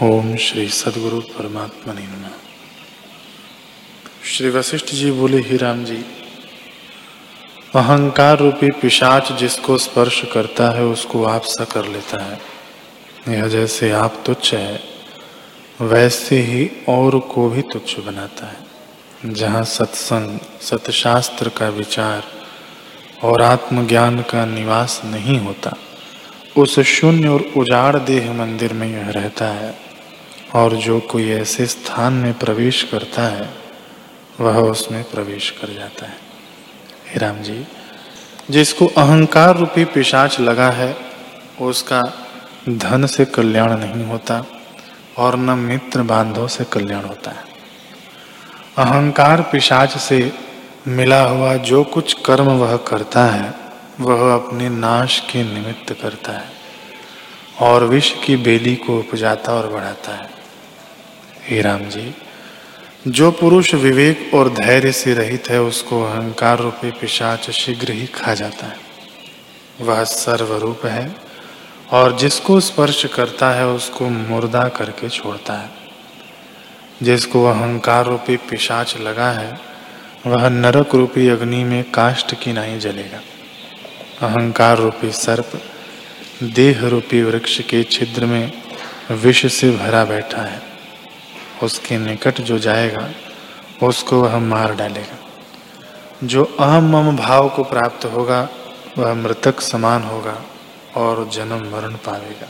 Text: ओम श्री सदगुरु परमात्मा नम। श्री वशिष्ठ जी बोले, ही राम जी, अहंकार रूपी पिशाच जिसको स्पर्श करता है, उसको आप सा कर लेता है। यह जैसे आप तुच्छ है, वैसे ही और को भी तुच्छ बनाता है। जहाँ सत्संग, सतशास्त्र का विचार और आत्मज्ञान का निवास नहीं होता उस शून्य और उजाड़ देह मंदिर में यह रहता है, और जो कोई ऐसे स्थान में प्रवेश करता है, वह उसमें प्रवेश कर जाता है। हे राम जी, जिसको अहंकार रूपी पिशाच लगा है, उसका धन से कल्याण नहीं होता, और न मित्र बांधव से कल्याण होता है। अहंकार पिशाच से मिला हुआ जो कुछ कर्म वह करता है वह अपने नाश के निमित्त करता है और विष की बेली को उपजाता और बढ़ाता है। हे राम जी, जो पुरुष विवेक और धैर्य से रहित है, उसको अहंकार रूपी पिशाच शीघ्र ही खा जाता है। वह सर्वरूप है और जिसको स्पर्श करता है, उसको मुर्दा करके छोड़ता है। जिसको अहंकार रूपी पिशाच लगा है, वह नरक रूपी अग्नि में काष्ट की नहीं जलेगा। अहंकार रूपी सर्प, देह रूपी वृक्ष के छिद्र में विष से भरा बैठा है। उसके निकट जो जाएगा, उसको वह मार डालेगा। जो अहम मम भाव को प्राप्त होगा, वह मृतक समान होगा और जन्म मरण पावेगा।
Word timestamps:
ओम 0.00 0.36
श्री 0.36 0.68
सदगुरु 0.68 1.20
परमात्मा 1.20 1.92
नम। 1.92 2.30
श्री 4.24 4.50
वशिष्ठ 4.50 4.86
जी 4.86 5.10
बोले, 5.10 5.38
ही 5.38 5.56
राम 5.56 5.84
जी, 5.84 5.96
अहंकार 7.74 8.38
रूपी 8.38 8.70
पिशाच 8.70 9.32
जिसको 9.32 9.78
स्पर्श 9.78 10.22
करता 10.32 10.70
है, 10.70 10.84
उसको 10.84 11.24
आप 11.24 11.42
सा 11.42 11.64
कर 11.64 11.86
लेता 11.86 12.24
है। 12.24 12.40
यह 13.28 13.48
जैसे 13.48 13.90
आप 13.90 14.22
तुच्छ 14.26 14.54
है, 14.54 14.80
वैसे 15.80 16.38
ही 16.38 16.70
और 16.88 17.18
को 17.18 17.48
भी 17.50 17.62
तुच्छ 17.62 17.98
बनाता 17.98 18.46
है। 18.46 18.58
जहाँ 19.32 19.64
सत्संग, 19.64 20.38
सतशास्त्र 20.60 21.48
का 21.48 21.68
विचार 21.68 22.24
और 23.22 23.42
आत्मज्ञान 23.42 24.22
का 24.22 24.44
निवास 24.44 25.02
नहीं 25.04 25.38
होता 25.38 25.76
उस 26.56 26.80
शून्य 26.80 27.28
और 27.28 27.40
उजाड़ 27.56 27.96
देह 27.96 28.32
मंदिर 28.32 28.72
में 28.72 28.88
यह 28.88 29.10
रहता 29.10 29.46
है, 29.46 29.74
और 30.54 30.76
जो 30.76 31.00
कोई 31.00 31.30
ऐसे 31.30 31.66
स्थान 31.66 32.12
में 32.12 32.38
प्रवेश 32.38 32.82
करता 32.82 33.22
है, 33.22 33.50
वह 34.40 34.58
उसमें 34.58 35.04
प्रवेश 35.04 35.50
कर 35.50 35.72
जाता 35.72 36.06
है। 36.06 36.16
हे 37.08 37.18
राम 37.18 37.42
जी, 37.42 37.66
जिसको 38.50 38.86
अहंकार 38.86 39.56
रूपी 39.56 39.84
पिशाच 39.84 40.40
लगा 40.40 40.70
है, 40.70 40.96
उसका 41.60 42.02
धन 42.68 43.06
से 43.06 43.24
कल्याण 43.24 43.76
नहीं 43.78 44.04
होता, 44.04 44.44
और 45.18 45.36
न 45.36 45.58
मित्र 45.58 46.02
बांधव 46.02 46.48
से 46.48 46.64
कल्याण 46.64 47.04
होता 47.04 47.30
है। 47.30 47.44
अहंकार 48.78 49.42
पिशाच 49.42 49.96
से 49.98 50.32
मिला 50.88 51.24
हुआ 51.24 51.56
जो 51.56 51.84
कुछ 51.84 52.12
कर्म 52.12 52.44
वह 52.44 52.76
करता 52.76 53.24
है 53.24 53.61
वह 54.00 54.34
अपने 54.34 54.68
नाश 54.68 55.20
के 55.20 55.44
निमित्त 55.44 55.92
करता 56.02 56.32
है 56.32 56.48
और 57.60 57.84
विष 57.84 58.12
की 58.24 58.36
बेली 58.36 58.76
को 58.76 58.98
उपजाता 58.98 59.52
और 59.52 59.66
बढ़ाता 59.66 60.14
है। 60.14 60.30
हे 61.48 61.60
राम 61.60 61.82
जी, 61.82 62.14
जो 63.08 63.30
पुरुष 63.30 63.74
विवेक 63.74 64.30
और 64.34 64.48
धैर्य 64.48 64.92
से 64.92 65.14
रहित 65.14 65.50
है, 65.50 65.62
उसको 65.62 66.02
अहंकार 66.02 66.58
रूपी 66.58 66.90
पिशाच 66.90 67.50
शीघ्र 67.50 67.92
ही 67.92 68.06
खा 68.06 68.34
जाता 68.34 68.66
है। 68.66 68.76
वह 69.80 70.04
सर्वरूप 70.04 70.86
है 70.86 71.16
और 71.90 72.16
जिसको 72.16 72.60
स्पर्श 72.60 73.04
करता 73.04 73.50
है, 73.50 73.66
उसको 73.66 74.08
मुर्दा 74.08 74.68
करके 74.68 75.08
छोड़ता 75.08 75.54
है। 75.54 75.70
जिसको 77.02 77.44
अहंकार 77.44 78.06
रूपी 78.06 78.36
पिशाच 78.36 78.96
लगा 78.96 79.30
है, 79.30 79.60
वह 80.26 80.48
नरक 80.48 80.94
रूपी 80.94 81.28
अग्नि 81.28 81.64
में 81.64 81.90
काष्ट 81.90 82.34
की 82.34 82.52
नहीं 82.52 82.78
जलेगा। 82.78 83.20
अहंकार 84.22 84.78
रूपी 84.78 85.12
सर्प, 85.12 85.62
देह 86.42 86.86
रूपी 86.86 87.22
वृक्ष 87.22 87.60
के 87.60 87.84
छिद्र 87.84 88.26
में 88.26 88.52
विष 89.10 89.52
से 89.52 89.70
भरा 89.70 90.04
बैठा 90.04 90.42
है। 90.42 90.62
उसके 91.62 91.98
निकट 91.98 92.40
जो 92.40 92.58
जाएगा, 92.58 93.10
उसको 93.82 94.22
वह 94.22 94.38
मार 94.38 94.74
डालेगा। 94.74 95.18
जो 96.24 96.44
अहम 96.44 96.96
मम 96.96 97.16
भाव 97.16 97.48
को 97.48 97.64
प्राप्त 97.64 98.04
होगा, 98.04 98.48
वह 98.98 99.14
मृतक 99.14 99.60
समान 99.60 100.02
होगा 100.02 100.42
और 100.96 101.28
जन्म 101.28 101.72
मरण 101.72 101.94
पावेगा। 101.94 102.48